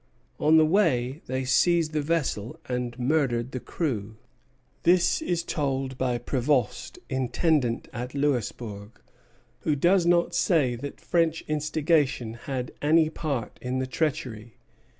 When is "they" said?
1.27-1.45